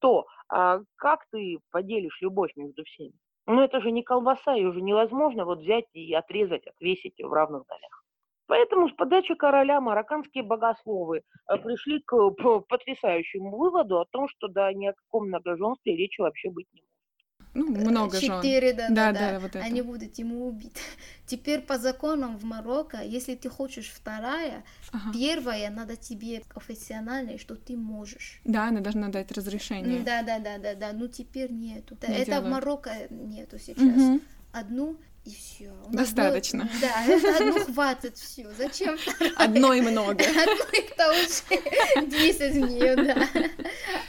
[0.00, 3.12] то а как ты поделишь любовь между всеми?
[3.46, 7.66] Ну, это же не колбаса, ее уже невозможно вот взять и отрезать, отвесить в равных
[7.66, 8.04] долях.
[8.46, 12.30] Поэтому с подачи короля марокканские богословы э, пришли к
[12.68, 16.89] потрясающему выводу о том, что да, ни о каком многоженстве речи вообще быть не может
[17.52, 18.76] ну, много Четыре, жен.
[18.76, 19.64] да, да, да, да, вот это.
[19.64, 20.76] Они будут ему убить.
[21.26, 25.12] Теперь по законам в Марокко, если ты хочешь вторая, ага.
[25.12, 28.40] первая надо тебе официально, что ты можешь.
[28.44, 30.02] Да, она должна дать разрешение.
[30.02, 30.92] Да, да, да, да, да.
[30.92, 31.96] Ну теперь нету.
[32.06, 32.46] Не это делают.
[32.46, 33.82] в Марокко нету сейчас.
[33.82, 34.20] Угу.
[34.52, 35.72] Одну и все.
[35.90, 36.64] Достаточно.
[36.64, 36.80] Было...
[36.80, 38.48] Да, одну хватит, все.
[38.56, 38.96] Зачем?
[39.36, 40.24] Одно и много.
[40.24, 43.28] Одно и то уже 10 нее, да.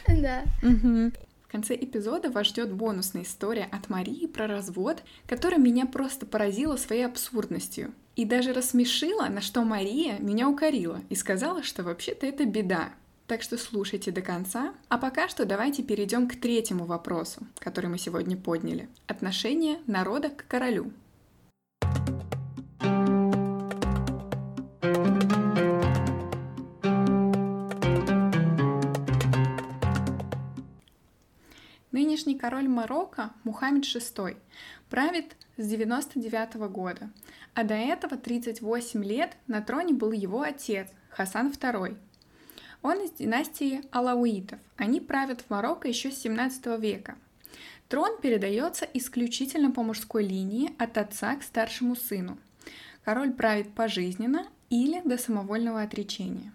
[0.07, 0.43] Да.
[0.63, 1.11] Угу.
[1.51, 6.77] В конце эпизода вас ждет бонусная история от Марии про развод, которая меня просто поразила
[6.77, 7.91] своей абсурдностью.
[8.15, 12.93] И даже рассмешила, на что Мария меня укорила и сказала, что вообще-то это беда.
[13.27, 14.73] Так что слушайте до конца.
[14.87, 18.87] А пока что давайте перейдем к третьему вопросу, который мы сегодня подняли.
[19.07, 20.93] Отношение народа к королю.
[32.41, 34.35] Король Марокко Мухаммед VI
[34.89, 37.11] правит с 99 года,
[37.53, 41.95] а до этого 38 лет на троне был его отец Хасан II.
[42.81, 44.57] Он из династии Алауитов.
[44.75, 47.15] Они правят в Марокко еще с 17 века.
[47.87, 52.39] Трон передается исключительно по мужской линии от отца к старшему сыну.
[53.05, 56.51] Король правит пожизненно или до самовольного отречения.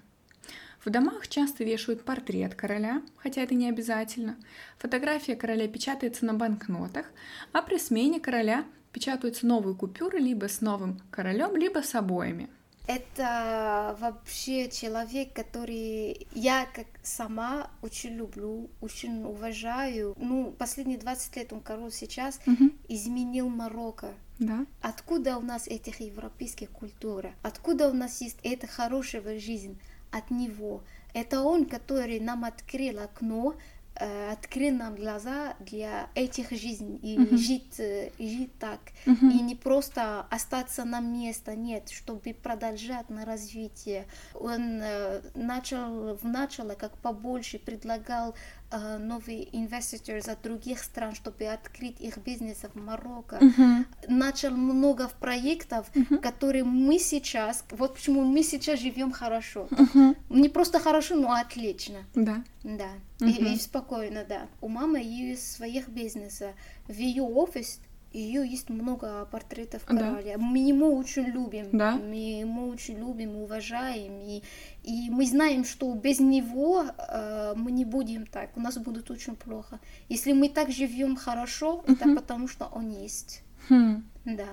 [0.87, 4.37] В домах часто вешают портрет короля, хотя это не обязательно.
[4.79, 7.07] Фотография короля печатается на банкнотах,
[7.53, 12.49] а при смене короля печатаются новые купюры либо с новым королем, либо с обоими.
[12.87, 20.15] Это вообще человек, который я как сама очень люблю, очень уважаю.
[20.17, 22.71] Ну, последние 20 лет он король сейчас угу.
[22.87, 24.15] изменил Марокко.
[24.39, 24.65] Да.
[24.83, 27.33] Откуда у нас этих европейских культур?
[27.43, 29.81] Откуда у нас есть эта хорошая жизнь?
[30.17, 30.83] От Него.
[31.15, 33.55] Это Он, который нам открыл окно,
[33.95, 37.37] э, открыл нам глаза для этих жизней и uh-huh.
[37.37, 38.81] жить, э, жить так.
[39.07, 39.33] Uh-huh.
[39.33, 44.07] И не просто остаться на место, нет, чтобы продолжать на развитие.
[44.35, 48.35] Он э, начал в начало как побольше предлагал
[48.71, 53.37] новые инвесторы из других стран, чтобы открыть их бизнес в Марокко.
[53.37, 53.85] Uh-huh.
[54.09, 56.19] Начал много проектов, uh-huh.
[56.19, 59.69] которые мы сейчас, вот почему мы сейчас живем хорошо.
[59.71, 60.17] Uh-huh.
[60.31, 61.99] Не просто хорошо, но отлично.
[62.15, 62.43] Да.
[62.65, 62.89] Да.
[63.21, 63.31] Uh-huh.
[63.31, 64.49] И, и спокойно, да.
[64.61, 66.55] У мамы есть своих бизнеса.
[66.89, 67.81] В ее офис
[68.17, 70.37] ее есть много портретов короля.
[70.37, 70.39] Да.
[70.39, 71.69] Мы ему очень любим.
[71.73, 71.97] Да.
[71.97, 74.21] Мы ему очень любим, уважаем.
[74.21, 74.43] И,
[74.85, 78.57] и мы знаем, что без него э, мы не будем так.
[78.57, 79.79] У нас будет очень плохо.
[80.09, 81.93] Если мы так живем хорошо, uh-huh.
[81.93, 83.43] это потому что он есть.
[83.69, 84.05] Хм.
[84.25, 84.49] Да.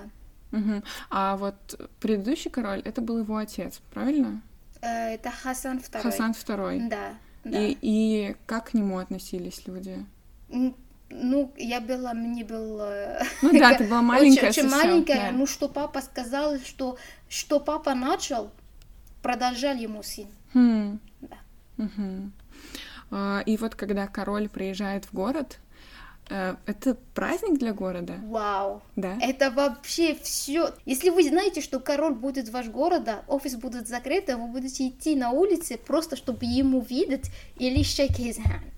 [0.52, 0.82] Угу.
[1.10, 4.40] А вот предыдущий король это был его отец, правильно?
[4.80, 6.00] Э, это Хасан II.
[6.00, 6.88] Хасан II.
[6.88, 7.14] Да.
[7.44, 7.60] да.
[7.60, 10.04] И, и как к нему относились люди?
[11.16, 13.18] Ну, я была, мне было...
[13.40, 15.32] Ну да, ты была маленькая Очень, очень маленькая, да.
[15.32, 16.98] ну что папа сказал, что,
[17.28, 18.50] что папа начал,
[19.22, 20.26] продолжал ему сын.
[20.54, 20.98] Хм.
[21.20, 21.36] Да.
[21.78, 22.30] Угу.
[23.12, 25.60] А, и вот когда король приезжает в город,
[26.30, 28.16] э, это праздник для города?
[28.24, 28.82] Вау!
[28.96, 29.16] Да?
[29.20, 30.74] Это вообще все.
[30.84, 34.88] Если вы знаете, что король будет в ваш города, офис будет закрыт, а вы будете
[34.88, 38.73] идти на улице просто, чтобы ему видеть или shake his hand.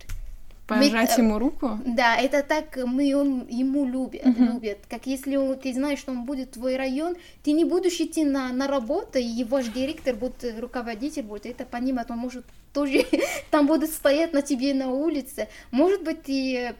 [0.66, 1.78] Пожать мы, ему руку?
[1.86, 4.52] Да, это так мы он, ему любят, uh-huh.
[4.52, 4.78] любят.
[4.88, 8.52] Как если он, ты знаешь, что он будет твой район, ты не будешь идти на,
[8.52, 13.06] на работу, и ваш директор будет, руководитель будет это понимать, он может тоже
[13.50, 15.48] там будет стоять на тебе на улице.
[15.70, 16.74] Может быть, ты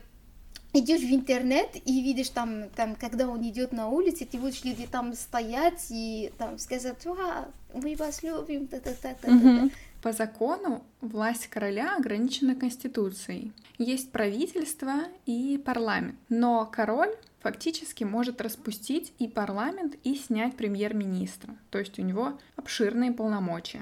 [0.73, 4.85] идешь в интернет и видишь там, там, когда он идет на улице, ты будешь люди
[4.85, 9.71] там стоять и там сказать, а, мы вас любим, та та та та Мгм.
[10.07, 13.51] По закону власть короля ограничена Конституцией.
[13.77, 16.15] Есть правительство и парламент.
[16.29, 21.57] Но король фактически может распустить и парламент, и снять премьер-министра.
[21.71, 23.81] То есть у него обширные полномочия.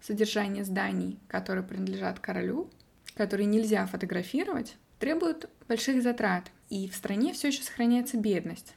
[0.00, 2.70] Содержание зданий, которые принадлежат королю,
[3.14, 6.50] которые нельзя фотографировать, требует больших затрат.
[6.70, 8.72] И в стране все еще сохраняется бедность.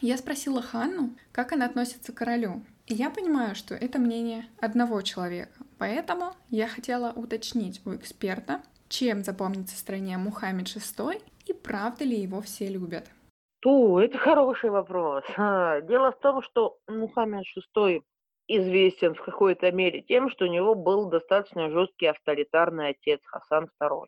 [0.00, 2.64] Я спросила Ханну, как она относится к королю.
[2.86, 5.65] И я понимаю, что это мнение одного человека.
[5.78, 12.40] Поэтому я хотела уточнить у эксперта, чем запомнится стране Мухаммед VI и правда ли его
[12.40, 13.10] все любят.
[13.60, 15.24] Ту, это хороший вопрос.
[15.36, 17.44] А, Дело в том, что Мухаммед
[17.76, 18.02] VI
[18.48, 24.06] известен в какой-то мере тем, что у него был достаточно жесткий авторитарный отец Хасан II.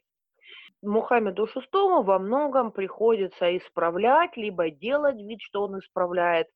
[0.83, 6.46] Мухаммеду VI во многом приходится исправлять, либо делать вид, что он исправляет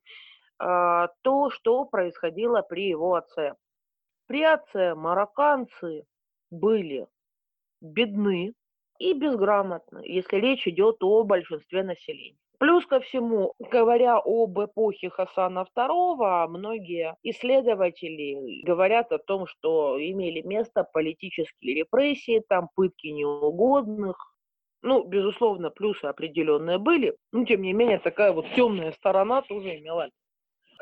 [0.59, 3.55] а, то, что происходило при его отце.
[4.27, 6.05] При отце марокканцы
[6.51, 7.07] были
[7.81, 8.55] бедны
[8.99, 12.39] и безграмотны, если речь идет о большинстве населения.
[12.59, 20.43] Плюс ко всему, говоря об эпохе Хасана II, многие исследователи говорят о том, что имели
[20.43, 24.37] место политические репрессии, там пытки неугодных.
[24.83, 30.11] Ну, безусловно, плюсы определенные были, но тем не менее такая вот темная сторона тоже имела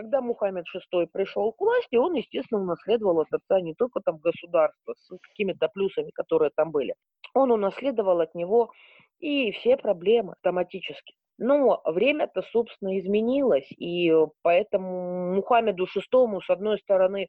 [0.00, 4.94] когда Мухаммед VI пришел к власти, он, естественно, унаследовал от отца не только там государство
[4.94, 6.94] с какими-то плюсами, которые там были,
[7.34, 8.72] он унаследовал от него
[9.18, 11.14] и все проблемы автоматически.
[11.36, 14.10] Но время-то, собственно, изменилось, и
[14.42, 17.28] поэтому Мухаммеду VI, с одной стороны,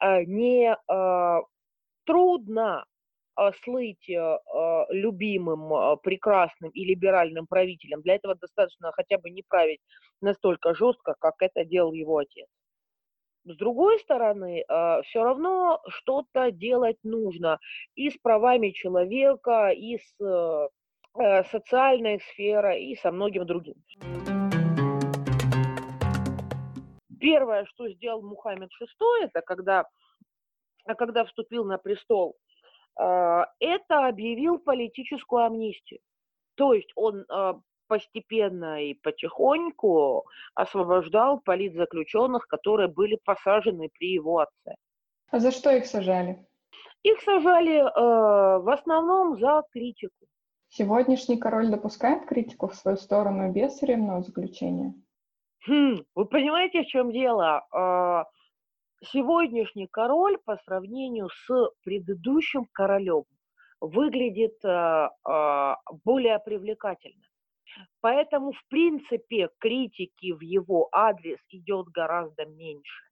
[0.00, 1.40] а, не а,
[2.04, 2.86] трудно
[3.64, 8.02] слыть а, а, любимым, а, прекрасным и либеральным правителем.
[8.02, 9.80] Для этого достаточно хотя бы не править
[10.20, 12.48] настолько жестко, как это делал его отец.
[13.44, 14.64] С другой стороны,
[15.04, 17.58] все равно что-то делать нужно
[17.94, 20.68] и с правами человека, и с э,
[21.18, 23.76] э, социальной сферой, и со многим другим.
[27.18, 29.86] Первое, что сделал Мухаммед VI, это когда,
[30.84, 32.47] а когда вступил на престол, а,
[32.98, 36.00] это объявил политическую амнистию.
[36.56, 44.76] То есть он а, постепенно и потихоньку освобождал политзаключенных, которые были посажены при его отце.
[45.30, 46.46] А за что их сажали?
[47.02, 50.26] Их сажали э, в основном за критику.
[50.68, 54.94] Сегодняшний король допускает критику в свою сторону без тюремного заключения?
[55.66, 57.64] Хм, вы понимаете, в чем дело?
[57.72, 58.24] А,
[59.00, 63.24] Сегодняшний король по сравнению с предыдущим королем
[63.80, 67.22] выглядит а, а, более привлекательно.
[68.00, 73.04] Поэтому, в принципе, критики в его адрес идет гораздо меньше.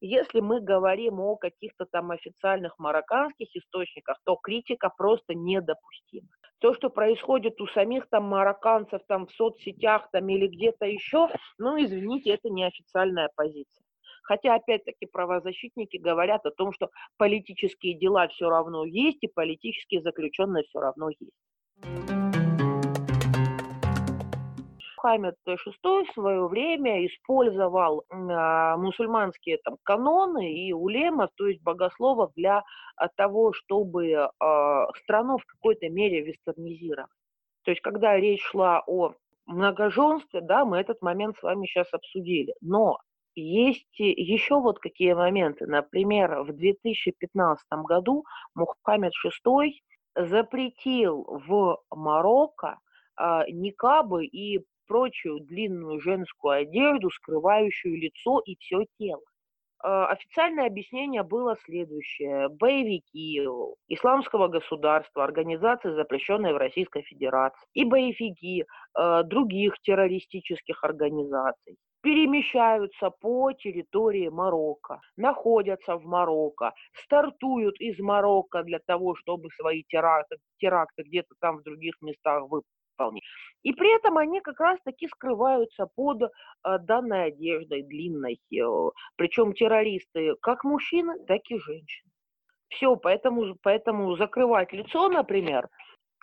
[0.00, 6.28] Если мы говорим о каких-то там официальных марокканских источниках, то критика просто недопустима.
[6.58, 11.82] То, что происходит у самих там марокканцев там в соцсетях там или где-то еще, ну,
[11.82, 13.83] извините, это не официальная позиция.
[14.24, 20.64] Хотя, опять-таки, правозащитники говорят о том, что политические дела все равно есть, и политические заключенные
[20.64, 21.32] все равно есть.
[25.04, 32.32] Мухаммед VI в свое время использовал э, мусульманские там, каноны и улемов, то есть богословов,
[32.34, 32.62] для
[32.98, 34.28] э, того, чтобы э,
[35.02, 37.10] страну в какой-то мере вестернизировать.
[37.64, 39.12] То есть, когда речь шла о
[39.46, 42.54] многоженстве, да, мы этот момент с вами сейчас обсудили.
[42.62, 42.98] Но
[43.34, 45.66] есть еще вот какие моменты.
[45.66, 49.72] Например, в 2015 году Мухаммед VI
[50.16, 52.78] запретил в Марокко
[53.16, 59.22] а, никабы и прочую длинную женскую одежду, скрывающую лицо и все тело.
[59.82, 62.48] А, официальное объяснение было следующее.
[62.48, 63.40] Боевики
[63.88, 73.52] исламского государства, организации, запрещенные в Российской Федерации, и боевики а, других террористических организаций перемещаются по
[73.52, 81.34] территории Марокко, находятся в Марокко, стартуют из Марокко для того, чтобы свои теракты, теракты где-то
[81.40, 83.24] там в других местах выполнить.
[83.62, 86.28] И при этом они как раз-таки скрываются под э,
[86.80, 88.38] данной одеждой длинной.
[88.52, 92.10] Э, причем террористы как мужчины, так и женщины.
[92.68, 95.68] Все, поэтому, поэтому закрывать лицо, например,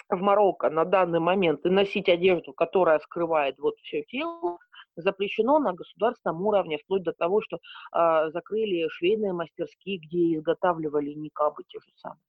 [0.09, 4.59] в Марокко на данный момент и носить одежду, которая скрывает вот все тело,
[4.95, 11.63] запрещено на государственном уровне, вплоть до того, что э, закрыли швейные мастерские, где изготавливали никабы
[11.67, 12.21] те же самые.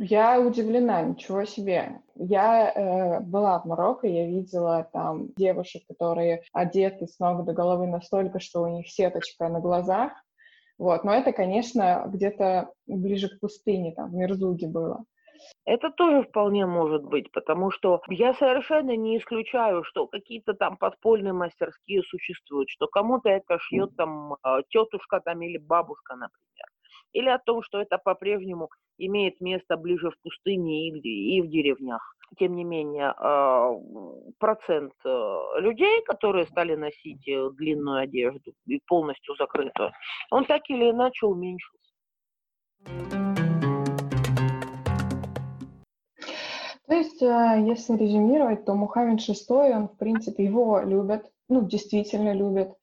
[0.00, 2.00] Я удивлена, ничего себе.
[2.14, 7.88] Я э, была в Марокко, я видела там девушек, которые одеты с ног до головы
[7.88, 10.12] настолько, что у них сеточка на глазах.
[10.78, 15.04] Вот, но это, конечно, где-то ближе к пустыне, там, в Мерзуге было.
[15.64, 21.32] Это тоже вполне может быть, потому что я совершенно не исключаю, что какие-то там подпольные
[21.32, 26.66] мастерские существуют, что кому-то это шьет там а, тетушка там или бабушка, например.
[27.12, 28.68] Или о том, что это по-прежнему
[28.98, 32.14] имеет место ближе в пустыне и в деревнях.
[32.38, 33.70] Тем не менее, а,
[34.38, 39.92] процент э, людей, которые стали носить э, длинную одежду и полностью закрытую,
[40.30, 41.88] он так или иначе уменьшился.
[46.88, 52.32] То есть, э, если резюмировать, то Мухаммед VI, он, в принципе, его любят, ну, действительно
[52.32, 52.74] любят.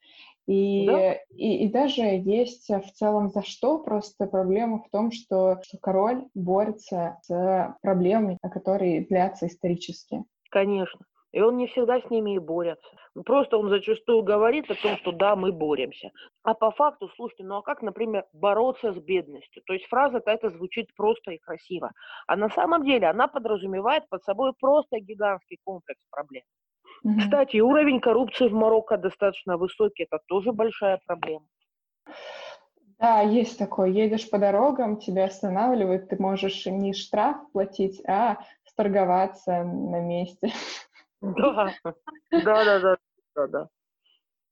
[0.47, 1.13] И, да?
[1.31, 6.27] и, и даже есть в целом за что, просто проблема в том, что, что король
[6.35, 10.23] борется с проблемами, которые длятся исторически.
[10.51, 10.99] Конечно.
[11.35, 12.87] И он не всегда с ними и борется.
[13.25, 16.11] Просто он зачастую говорит о том, что да, мы боремся.
[16.43, 19.61] А по факту, слушайте, ну а как, например, бороться с бедностью?
[19.65, 21.91] То есть фраза-то это звучит просто и красиво.
[22.27, 26.43] А на самом деле она подразумевает под собой просто гигантский комплекс проблем.
[27.19, 31.45] Кстати, уровень коррупции в Марокко достаточно высокий, это тоже большая проблема.
[32.97, 33.89] Да, есть такое.
[33.89, 40.53] Едешь по дорогам, тебя останавливают, ты можешь не штраф платить, а сторговаться на месте.
[41.33, 41.73] Да,
[42.31, 42.97] да, да,
[43.35, 43.69] да, да.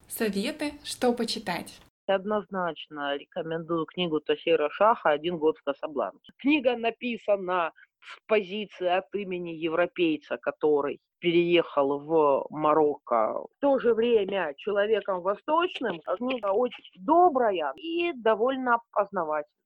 [0.08, 1.80] Советы, что почитать?
[2.08, 6.34] Однозначно рекомендую книгу Тасира Шаха «Один год в Касабланке».
[6.38, 7.72] Книга написана
[8.02, 13.46] с позиции от имени европейца, который переехал в Марокко.
[13.56, 19.63] В то же время человеком восточным, книга очень добрая и довольно познавательная.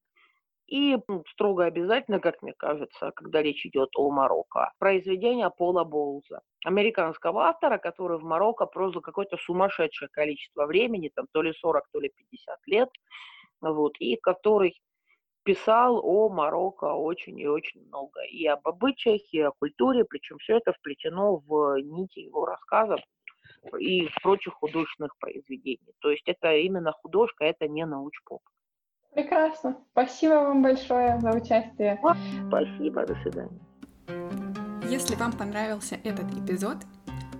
[0.67, 6.41] И ну, строго обязательно, как мне кажется, когда речь идет о Марокко, произведение Пола Боуза,
[6.65, 11.99] американского автора, который в Марокко прожил какое-то сумасшедшее количество времени, там то ли 40, то
[12.01, 12.89] ли 50 лет,
[13.61, 14.77] вот, и который
[15.43, 18.21] писал о Марокко очень и очень много.
[18.29, 22.99] И об обычаях, и о культуре, причем все это вплетено в нити его рассказов
[23.79, 25.93] и прочих художественных произведений.
[25.99, 28.41] То есть это именно художка, это не научпоп.
[29.17, 29.75] Прекрасно.
[29.93, 31.99] Спасибо вам большое за участие.
[32.49, 33.59] Спасибо, до свидания.
[34.87, 36.77] Если вам понравился этот эпизод,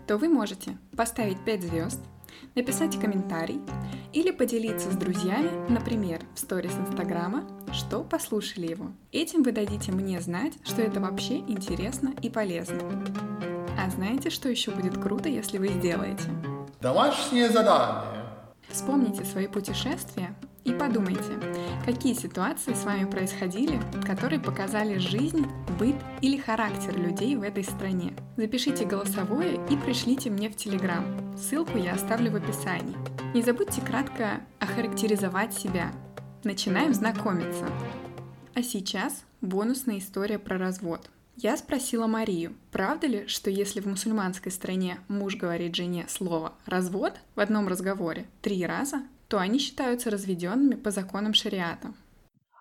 [0.07, 1.99] то вы можете поставить 5 звезд,
[2.55, 3.61] написать комментарий
[4.11, 8.88] или поделиться с друзьями, например, в сторис Инстаграма, что послушали его.
[9.11, 12.80] Этим вы дадите мне знать, что это вообще интересно и полезно.
[13.80, 16.28] А знаете, что еще будет круто, если вы сделаете?
[16.82, 18.25] Домашнее задание.
[18.67, 20.36] Вспомните свои путешествия
[20.68, 21.39] и подумайте,
[21.86, 25.47] какие ситуации с вами происходили, которые показали жизнь,
[25.80, 28.13] быт или характер людей в этой стране.
[28.36, 31.05] Запишите голосовое и пришлите мне в Телеграм.
[31.38, 32.97] Ссылку я оставлю в описании.
[33.34, 35.93] Не забудьте кратко охарактеризовать себя.
[36.43, 37.70] Начинаем знакомиться.
[38.53, 41.09] А сейчас бонусная история про развод.
[41.38, 47.13] Я спросила Марию, правда ли, что если в мусульманской стране муж говорит жене слово «развод»
[47.36, 51.89] в одном разговоре три раза, то они считаются разведенными по законам шариата.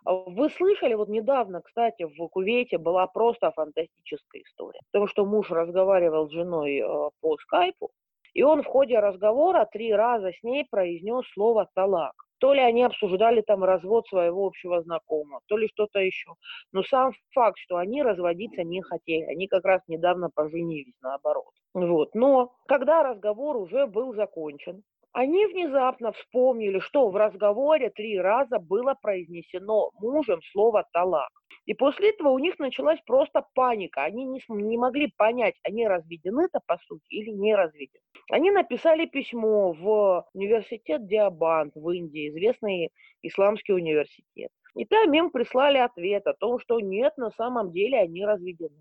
[0.05, 4.81] А вы слышали, вот недавно, кстати, в Кувейте была просто фантастическая история.
[4.93, 7.91] Потому что муж разговаривал с женой э, по скайпу,
[8.33, 12.13] и он в ходе разговора три раза с ней произнес слово «талак».
[12.39, 16.35] То ли они обсуждали там развод своего общего знакомого, то ли что-то еще.
[16.71, 21.55] Но сам факт, что они разводиться не хотели, они как раз недавно поженились, наоборот.
[21.73, 22.15] Вот.
[22.15, 24.83] Но когда разговор уже был закончен,
[25.13, 31.31] они внезапно вспомнили, что в разговоре три раза было произнесено мужем слово «талак».
[31.65, 34.05] И после этого у них началась просто паника.
[34.05, 38.03] Они не, не могли понять, они разведены-то по сути или не разведены.
[38.31, 42.91] Они написали письмо в университет Диабант в Индии, известный
[43.23, 44.51] исламский университет.
[44.77, 48.77] И там им прислали ответ о том, что нет, на самом деле они разведены.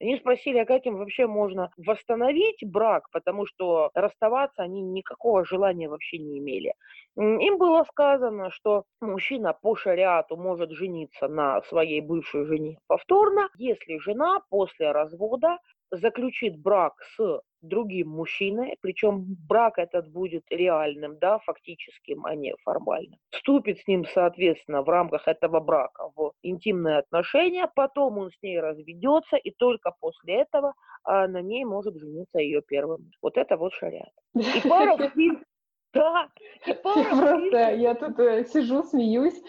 [0.00, 5.88] Они спросили, а как им вообще можно восстановить брак, потому что расставаться они никакого желания
[5.88, 6.72] вообще не имели.
[7.16, 13.98] Им было сказано, что мужчина по шариату может жениться на своей бывшей жене повторно, если
[13.98, 15.58] жена после развода
[15.90, 23.18] заключит брак с другим мужчиной, причем брак этот будет реальным, да, фактическим, а не формальным.
[23.30, 28.60] Вступит с ним, соответственно, в рамках этого брака в интимные отношения, потом он с ней
[28.60, 30.74] разведется, и только после этого
[31.04, 33.10] а, на ней может жениться ее первым.
[33.22, 34.12] Вот это вот шариат.
[34.34, 34.96] И пара
[35.92, 36.28] да,
[36.66, 39.42] и пара Просто я тут э, сижу, смеюсь.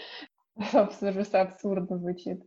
[0.73, 2.41] Абсурдно звучит.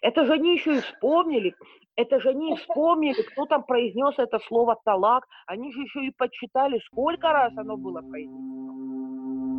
[0.00, 1.54] Это же они еще и вспомнили,
[1.96, 5.26] это же они вспомнили, кто там произнес это слово талак.
[5.46, 9.57] Они же еще и подсчитали, сколько раз оно было произнесено.